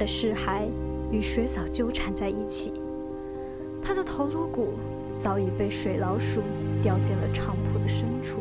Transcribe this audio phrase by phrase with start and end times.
[0.00, 0.62] 的尸骸
[1.12, 2.72] 与水草纠缠在一起，
[3.82, 4.68] 他的头颅骨
[5.14, 6.40] 早已被水老鼠
[6.82, 8.38] 叼进了长铺的深处，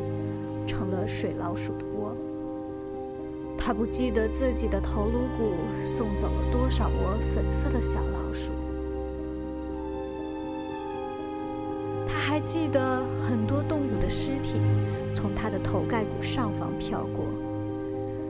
[0.66, 2.16] 成了水老鼠的窝。
[3.58, 5.52] 他不记得自己的头颅骨
[5.84, 8.54] 送走了多少窝粉色的小老鼠，
[12.08, 14.62] 他还记得很多动物的尸体
[15.14, 17.26] 从他的头盖骨上方飘过，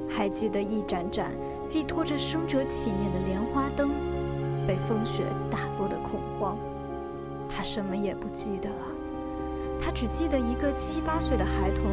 [0.10, 1.32] 还记得一盏盏。
[1.70, 3.92] 寄托着生者祈念的莲花灯，
[4.66, 6.58] 被风雪打落的恐慌，
[7.48, 8.76] 他什么也不记得了。
[9.80, 11.84] 他只记得一个七八岁的孩童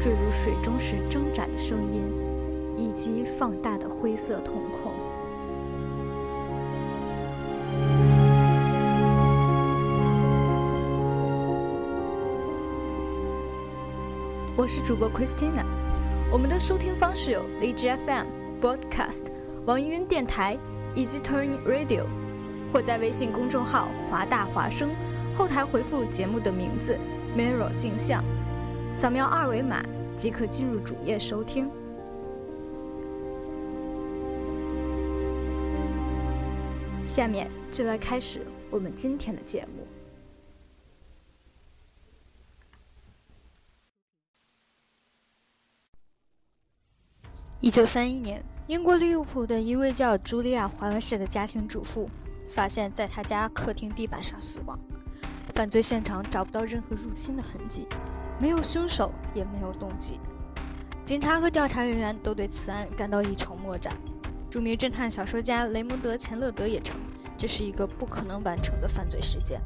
[0.00, 2.04] 坠入水中时挣扎的声音，
[2.74, 4.94] 以及放大的灰色瞳孔。
[14.56, 15.66] 我是主播 Christina，
[16.32, 18.37] 我们的收听方式有荔枝 FM。
[18.60, 19.24] Broadcast、
[19.66, 20.58] 网易云电台
[20.94, 22.04] 以及 Turn Radio，
[22.72, 24.90] 或在微信公众号“华大华声”
[25.36, 26.98] 后台回复节目的名字
[27.36, 28.24] “Mirror 镜像”，
[28.92, 29.82] 扫描二维码
[30.16, 31.70] 即可进入主页收听。
[37.04, 39.86] 下面就来开始我们今天的节目。
[47.68, 52.08] 一九三一年，英国利物浦的一位叫茱莉亚·华莱士的家庭主妇，
[52.48, 54.78] 发现在她家客厅地板上死亡。
[55.52, 57.86] 犯罪现场找不到任何入侵的痕迹，
[58.40, 60.18] 没有凶手，也没有动机。
[61.04, 63.94] 警察和调查人员都对此案感到一筹莫展。
[64.48, 66.98] 著名侦探小说家雷蒙德·钱勒德也称，
[67.36, 69.60] 这是一个不可能完成的犯罪事件。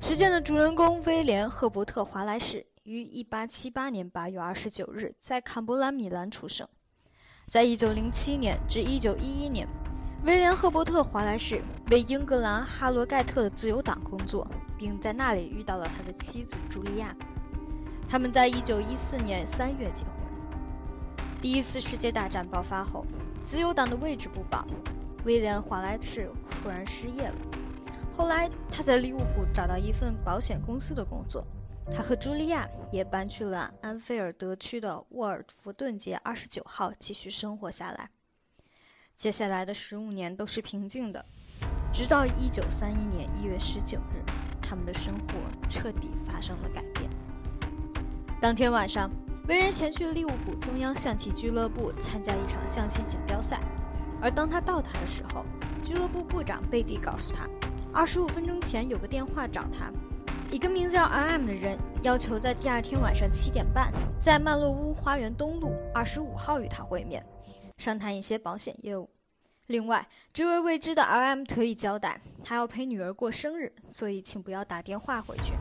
[0.00, 2.66] 事件的主人公威廉·赫伯特·华莱士。
[2.88, 6.66] 于1878年8月29日在坎伯兰米兰出生。
[7.46, 9.68] 在1907年至1911年，
[10.24, 17.14] 威廉·赫伯特·华莱士为英格兰哈罗盖特的自由党工作，并在那里遇到了他的妻子茱莉亚。
[18.08, 20.26] 他们在1914年3月结婚。
[21.42, 23.04] 第一次世界大战爆发后，
[23.44, 24.66] 自由党的位置不保，
[25.26, 26.30] 威廉·华莱士
[26.62, 27.34] 突然失业了。
[28.16, 31.46] 后来，他在利物浦找到一份保险公司的工作。
[31.90, 38.10] 他和茱莉亚也搬去了安菲尔德区的沃尔弗顿街二十九号，继续生活下来。
[39.16, 41.24] 接下来的十五年都是平静的，
[41.92, 44.22] 直到一九三一年一月十九日，
[44.62, 45.34] 他们的生活
[45.68, 47.10] 彻底发生了改变。
[48.40, 49.10] 当天晚上，
[49.48, 53.58] 威廉前去利物浦中央象棋俱乐部参加一场象棋锦标赛，
[54.22, 55.44] 而当他到达的时候，
[55.82, 57.48] 俱乐部部长贝蒂告诉他，
[57.92, 59.90] 二十五分钟前有个电话找他。
[60.50, 67.22] 一个名叫 R.M 的人要求在第二天晚上七点半，在曼洛屋花园东路二十五号与他会面，
[67.76, 69.10] 商谈一些保险业务。
[69.66, 75.52] 另外，这位未知的 R.M 特意交代，他要陪女儿过生日，所以请不要打电话回去。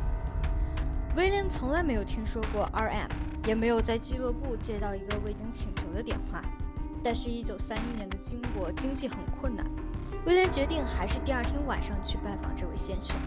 [1.18, 3.10] 威廉从来没有听说过 R.M，
[3.46, 6.42] 也没有在俱乐部接到一个未经请求的电话。
[7.04, 9.66] 但是，一九三一年的英国经济很困难，
[10.26, 13.18] 威廉决定还是第二天晚上去拜访这位先生。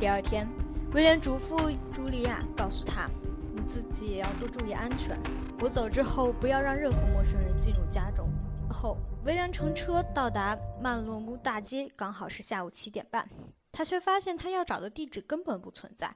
[0.00, 0.46] 第二天，
[0.92, 3.10] 威廉嘱咐茱莉亚，告诉他
[3.52, 5.18] ：“你自己也要多注意安全。
[5.60, 8.24] 我走之后，不要让任何陌生人进入家中。”
[8.70, 13.28] 后，威廉乘车到达曼洛姆大街，刚好是下午七点半。
[13.72, 16.14] 他却发现他要找的地址根本不存在。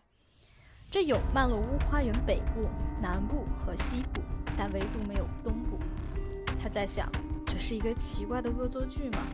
[0.88, 2.69] 这有曼洛乌花园北部、
[3.00, 4.20] 南部和西部，
[4.56, 5.76] 但唯独没有东部。
[6.56, 7.11] 他在想，
[7.44, 9.26] 这是一个奇怪的恶作剧吗？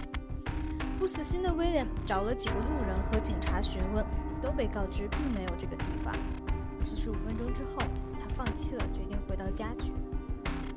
[0.99, 4.05] 不死心的威廉找了几个路人和警察询问，
[4.43, 6.15] 都被告知并没有这个地方。
[6.81, 7.79] 四十五分钟之后，
[8.13, 9.93] 他放弃了，决定回到家去。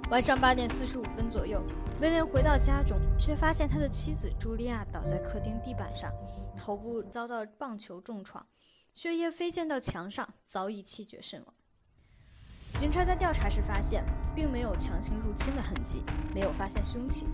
[0.10, 1.64] 晚上八点四十五分左右，
[2.02, 6.12] 威廉回到家中，却发现他的妻子茱莉亚倒在客厅地板上，
[6.58, 8.46] 头部遭到棒球重创，
[8.94, 11.54] 血液飞溅到墙上，早已气绝身亡。
[12.78, 14.04] 警察在调查时发现，
[14.36, 16.04] 并没有强行入侵的痕迹，
[16.34, 17.26] 没有发现凶器。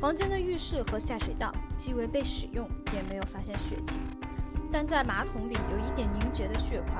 [0.00, 3.98] 房间的浴室和下水道既未被使用，也没有发现血迹，
[4.74, 6.94] 但在马桶里有一点凝结的血块，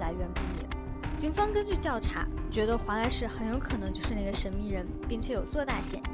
[0.00, 0.68] 来源不明。
[1.16, 6.04] 警方根据调查，觉得华莱士很有可能就是那个神秘人，并且有做大嫌疑，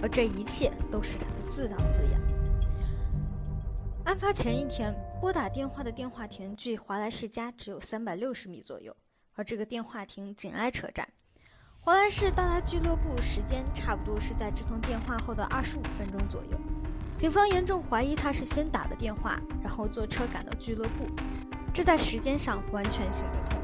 [0.00, 2.18] 而这一切都是他的自导自演。
[4.06, 8.96] 案发前一天，拨打电话的电话亭距华莱士家只有三百六十米左右，
[9.34, 11.06] 而这个电话亭紧挨车站。
[11.78, 16.58] 华莱士到达俱乐部时间差不多是在这通电话后的二十五分钟左右。
[17.16, 21.06] 警方严重怀疑他是先打的电话，然后坐车赶到俱乐部，
[21.72, 23.58] 这在时间上完全行得通。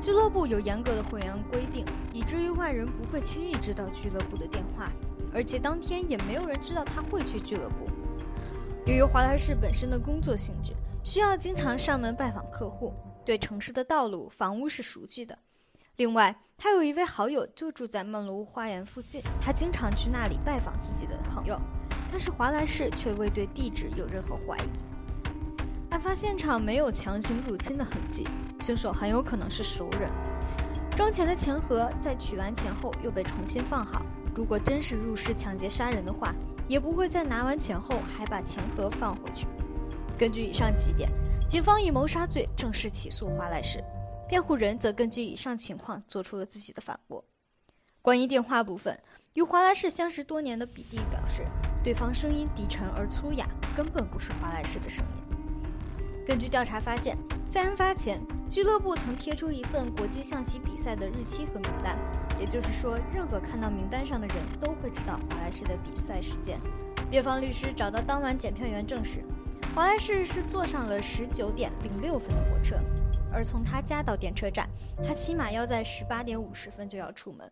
[0.00, 4.90] 俱乐部有严格的会员规定，以至于外人不会轻易知道俱乐部的电话，
[5.32, 7.84] 而且当天也没有人知道他会去俱乐部。
[8.86, 10.72] 由于华莱士本身的工作性质，
[11.04, 15.38] 需要经常上门拜访客户，对城市的道路、房屋是熟悉的。
[15.96, 21.60] 另外，他有一位好友就住在曼罗花园附近，他经常去那里拜访自己的朋友，
[22.10, 24.70] 但是华莱士却未对地址有任何怀疑。
[25.90, 28.26] 案发现场没有强行入侵的痕迹。
[28.60, 30.10] 凶手很有可能是熟人。
[30.96, 34.04] 装钱的钱盒在取完钱后又被重新放好。
[34.34, 36.34] 如果真是入室抢劫杀人的话，
[36.66, 39.46] 也不会在拿完钱后还把钱盒放回去。
[40.18, 41.08] 根据以上几点，
[41.48, 43.82] 警方以谋杀罪正式起诉华莱士。
[44.28, 47.24] 辩护人则根据以上情况做出了自己的反驳。
[48.02, 48.98] 关于电话部分，
[49.34, 51.46] 与华莱士相识多年的比蒂表示，
[51.82, 53.46] 对方声音低沉而粗哑，
[53.76, 55.36] 根本不是华莱士的声音。
[56.26, 57.16] 根据调查发现，
[57.48, 58.20] 在案发前，
[58.50, 61.96] 俱乐部曾贴出一份国际象棋比赛的日期和名单，
[62.38, 66.60] 也就是说，任何看到名单上的人都会知道华莱士的比赛时间。
[67.08, 69.24] 辩方律师找到当晚检票员证实，
[69.74, 72.76] 华莱士是坐上了十九点零六分的火车，
[73.32, 74.68] 而从他家到电车站，
[75.06, 77.50] 他起码要在十八点五十分就要出门。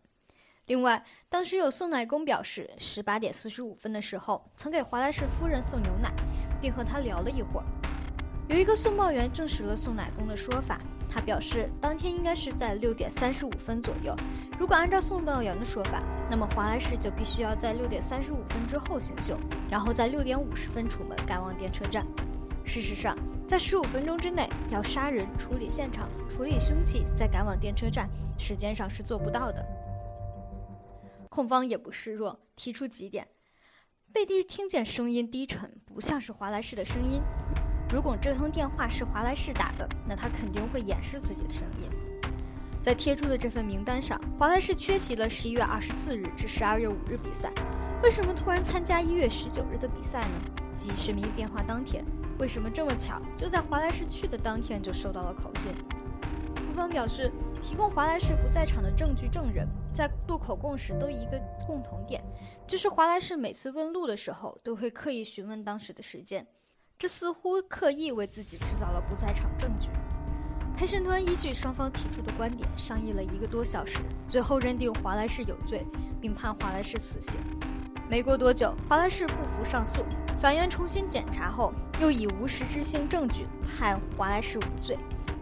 [0.67, 6.11] 另外，当时有送奶工表示，十八点四十五分的时候曾给华莱士夫人送牛奶，
[6.61, 7.65] 并和他聊了一会儿。
[8.49, 10.77] 有一个送报员证实了送奶工的说法，
[11.09, 14.13] 他表示当天应该是在六点三十五分左右。
[14.59, 19.39] 如果按照送报员的说法，那么华莱士就必须要在六点三十五分之后行凶，
[19.71, 22.05] 然后在六点五十分出门赶往电车站。
[22.65, 23.17] 事实上，
[23.47, 29.65] 在十五分钟之内要杀人、处理现场、处理凶器，再赶往电车站，时间上是做不到的。
[31.37, 33.27] 控方也不示弱，提出几点：
[34.11, 37.21] 贝蒂听见声音低沉，不像是华莱士的声音。
[37.93, 41.91] 如果这通电话是华莱士打的，那他肯定会掩饰自己的声音。
[42.81, 47.53] 在贴出的这份名单上，华莱士缺席了十一月二十四日至十二月五日比赛。
[48.01, 50.41] 为什么突然参加一月十九日的比赛呢？
[50.75, 52.03] 即神秘电话当天，
[52.39, 55.71] 为什么这么巧，就在华莱士去的当天就收到了口信？
[56.55, 62.23] 控方表示，提供华莱士不在场的证据证人在录口供时都一个共同点，
[62.65, 66.45] 就是华莱士每次问路的时候都会刻意询问当时的时间。
[66.97, 69.89] 这似乎刻意为自己制造了不在场证据。
[70.75, 75.85] 陪审团依据双方提出的观点商议了一个多小时，最后认定华莱士有罪，
[76.21, 77.35] 并判华莱士死刑。
[78.09, 80.03] 没过多久，华莱士不服上诉，
[80.39, 84.97] 法院重新检查后又以无实质性证据判华莱士无罪，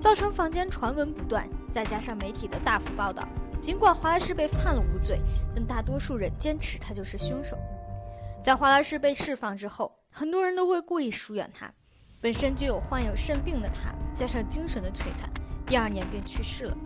[0.05, 3.27] 造成坊间传闻不断，再加上媒体的大幅报道，
[3.59, 5.17] 尽管华莱士被判了无罪，
[5.51, 7.57] 但大多数人坚持他就是凶手。
[8.39, 9.91] 在华莱士被释放之后。
[10.12, 11.74] 很多人都会故意疏远他，
[12.21, 15.27] 本身就有患有肾病的他，加上精神的摧残，
[15.65, 16.77] 第二年便去世了。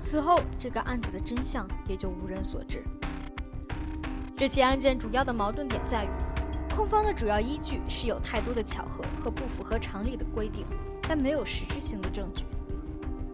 [0.00, 2.82] 此后，这个案子的真相也就无人所知。
[4.36, 6.08] 这起案件主要的矛盾点在于，
[6.74, 10.66] 控方的主要依据是有太多的巧合和不符合常理的规定，
[11.08, 12.44] 但没有实质性的证据；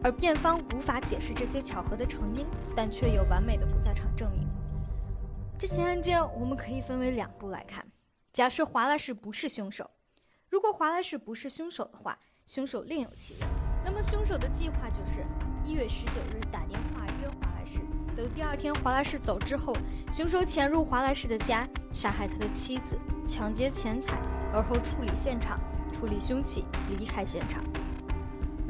[0.03, 4.49] 而辩方无法解释这些巧合的成因，但却有完美的不在场证明。
[5.59, 7.87] 这起案件我们可以分为两步来看。
[8.33, 9.91] 假设华莱士不是凶手，
[10.49, 13.49] 如果华莱士不是凶手的话，凶手另有其人。
[13.85, 15.25] 那么凶手的计划就是
[15.65, 17.81] 一月十九日打电话约华莱士，
[18.17, 19.77] 等第二天华莱士走之后，
[20.11, 24.17] 凶手潜入华莱士的家，杀害他的妻子，抢劫钱财，
[24.53, 25.61] 而后处理现场，
[25.93, 27.63] 处理凶器，离开现场。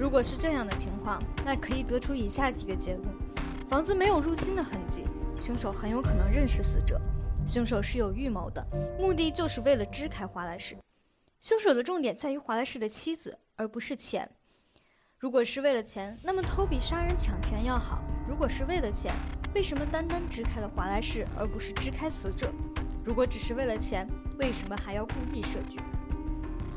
[0.00, 3.06] 如果是这样的情况，那可以得出以下几个结论：
[3.68, 5.04] 房子没有入侵的痕迹，
[5.38, 6.98] 凶手很有可能认识死者，
[7.46, 8.66] 凶手是有预谋的，
[8.98, 10.74] 目的就是为了支开华莱士。
[11.42, 14.26] 凶手的重点在于华莱士的妻子，而不是钱。
[15.18, 19.14] 如果是为了钱，那么偷比杀人抢钱要好；如果是为了钱，
[19.54, 22.50] 为什么单单支开了华莱士，而不是支开死者？
[23.04, 25.78] 如果只是为了钱，为什么还要故意设局？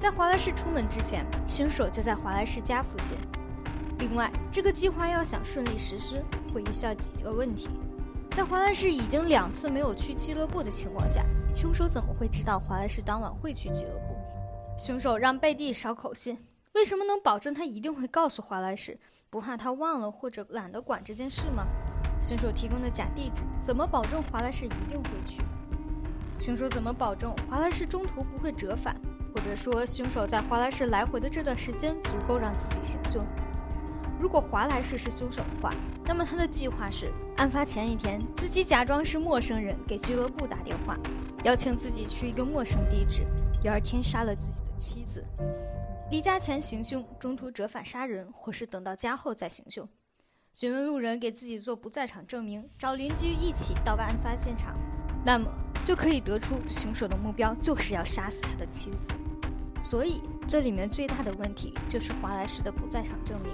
[0.04, 3.16] 在华莱士出门之前，凶手就在华莱士家附近。
[4.00, 6.22] 另外，这个计划要想顺利实施，
[6.54, 7.70] 会遇上几个问题。
[8.32, 11.24] 在华莱士已经两次没有去俱乐部的情况下，
[11.56, 14.78] 凶手怎么会知道华莱士当晚会去俱乐部？
[14.78, 16.38] 凶手让贝蒂捎口信，
[16.74, 19.00] 为什么能保证他一定会告诉华莱士？
[19.30, 21.66] 不怕他忘了或者懒得管这件事吗？
[22.22, 25.42] 凶手提供的假地址，怎么保证华莱士一定会去？
[26.38, 28.94] 凶手怎么保证华莱士中途不会折返？
[29.34, 33.26] 或者说，凶手在华莱士来回的这段时间足够让自己行凶。
[34.20, 35.74] 如果华莱士是凶手的话，
[36.06, 40.98] 那么他的计划是：案发前一天，自己假装是陌生人给俱乐部打电话，
[41.44, 43.26] 邀请自己去一个陌生地址，
[43.62, 45.26] 第二天杀了自己的妻子，
[46.10, 49.88] 离家前行凶，中途折返杀人，或是等到家后再行凶。
[50.54, 54.78] 询问路人给自己做不在场证明，找邻居一起到案发现场，
[55.26, 55.52] 那么
[55.84, 59.14] 就可以得出凶手的目标就是要杀死他的妻子。
[59.82, 63.54] 所以，这里面最大的问题就是华莱士的不在场证明。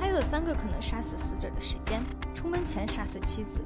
[0.00, 2.02] 还有三个可能杀死死者的时间：
[2.34, 3.60] 出门前杀死妻子，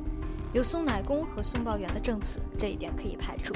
[0.52, 3.54] 有送奶工和送报员的证词，这一点可以排除；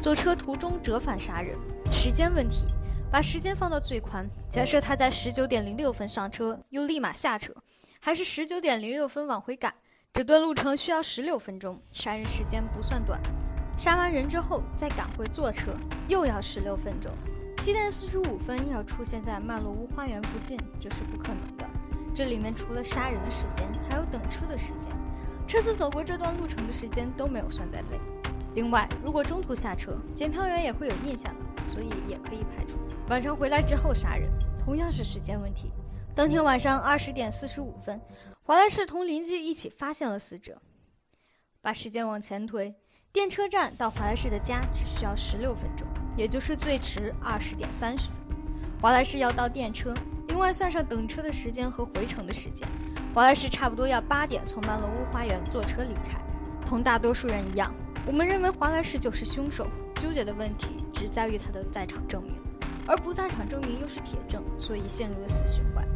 [0.00, 1.58] 坐车途中折返杀人，
[1.90, 2.64] 时间问题，
[3.10, 7.52] 把时间放到最宽，假设他在十九点零六分上车，又立马下车，
[7.98, 9.74] 还是十九点零六分往回赶，
[10.16, 13.20] 这段路程需要十六分钟，杀人时间不算短。
[13.76, 15.74] 杀完人之后再赶回坐车，
[16.08, 17.12] 又要十六分钟。
[17.58, 21.66] 七点四十五分要出现在曼洛屋花园附近，这是不可能的。
[22.14, 24.90] 这里面除了杀人的时间，还有等车的时间，
[25.46, 28.00] 车子走过这段路程的时间都没有算在内。
[28.54, 32.78] 另外，如果中途下车，检票员也会有印象的，所以也可以排除。
[33.10, 34.26] 晚上回来之后杀人，
[34.64, 35.70] 同样是时间问题。
[36.16, 38.00] 当天晚上二十点四十五分，
[38.42, 40.56] 华莱士同邻居一起发现了死者。
[41.60, 42.74] 把时间往前推。
[43.12, 48.16] 电车站到华莱士的家只需要十六分钟，也就是最迟二十点三十分。
[48.80, 49.92] 华莱士要到电车，
[50.28, 52.66] 另外算上等车的时间和回程的时间，
[53.14, 56.18] 华莱士差不多要八点从曼罗屋花园坐车离开。
[56.64, 57.70] 同大多数人一样，
[58.06, 59.66] 我们认为华莱士就是凶手。
[59.96, 62.34] 纠结的问题只在于他的在场证明，
[62.86, 65.86] 而不在场证明又是铁证，所以陷入了死循环。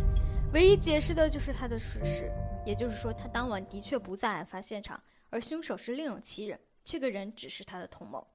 [0.53, 2.29] 唯一解释的就是他的事实，
[2.67, 6.59] 也就是说他当晚的确不在案发现场，而凶手是另有其人。
[6.83, 8.27] 这个人只是他的同谋。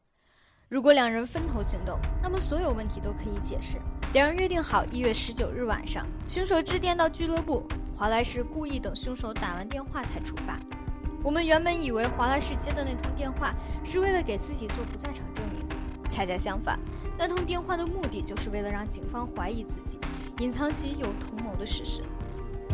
[0.70, 3.80] 如果两人分头行动，那么所有问题都可以解释。
[4.14, 10.58] 两人约定好一月十九日晚上，凶手致电到俱乐部，华莱士故意等凶手打完电话才出发。
[11.22, 13.54] 我们原本以为华莱士接的那通电话
[13.84, 15.68] 是为了给自己做不在场证明，
[16.10, 16.80] 恰恰相反，
[17.18, 20.00] 那通电话的目的就是为了让警方怀疑自己，
[20.40, 22.02] 隐藏起有同谋的事实。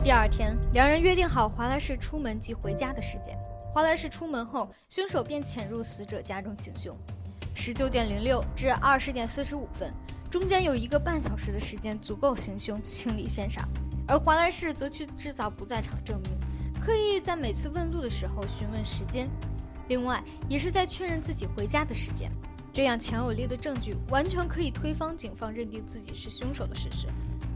[0.03, 3.37] 第二天，两人约定好华莱士出门及回家的时间。
[3.71, 6.97] 华莱士出门后，凶手便潜入死者家中行凶。
[7.53, 9.93] 十九点零六至二十点四十五分，
[10.29, 13.69] 中间有一个半小时的时间足够行凶、清理现场。
[14.07, 16.31] 而华莱士则去制造不在场证明，
[16.81, 19.29] 刻意在每次问路的时候询问时间，
[19.87, 22.31] 另外也是在确认自己回家的时间。
[22.73, 27.07] 这样强有力的证据，完全可以推翻警方认定自己是凶手的事实，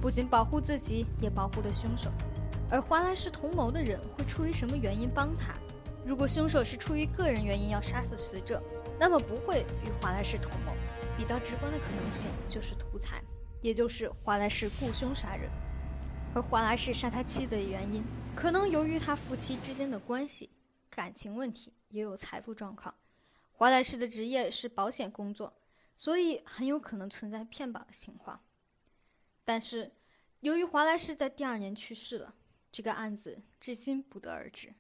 [0.02, 2.12] 不仅保护自己，也保护的凶手。
[2.70, 5.56] 而华莱士同谋的人会出于什么原因帮他？
[6.06, 8.62] 如果凶手是出于个人原因要杀死死者，
[9.00, 10.72] 那么不会与华莱士同谋。
[11.18, 13.24] 比较直观的可能性就是图财，
[13.62, 15.50] 也就是华莱士雇凶杀人。
[16.34, 18.04] 而华莱士杀他妻子的原因，
[18.36, 20.50] 可能由于他夫妻之间的关系、
[20.90, 22.94] 感情问题，也有财富状况。
[23.54, 25.54] 华莱士的职业是保险工作，
[25.96, 28.38] 所以很有可能存在骗保的情况。
[29.46, 29.94] 但是，
[30.42, 32.36] 由于华莱士在第二年去世了，
[32.72, 34.74] 这个案子至今不得而知。